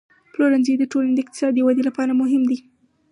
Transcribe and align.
پلورنځی 0.33 0.73
د 0.77 0.83
ټولنې 0.91 1.13
د 1.15 1.19
اقتصادي 1.23 1.61
ودې 1.63 1.83
لپاره 1.89 2.11
مهم 2.21 2.43
دی. 2.49 2.57